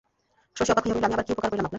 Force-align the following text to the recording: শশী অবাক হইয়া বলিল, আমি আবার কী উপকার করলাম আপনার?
শশী 0.57 0.71
অবাক 0.73 0.83
হইয়া 0.85 0.95
বলিল, 0.95 1.05
আমি 1.07 1.15
আবার 1.15 1.25
কী 1.27 1.31
উপকার 1.33 1.49
করলাম 1.49 1.61
আপনার? 1.65 1.69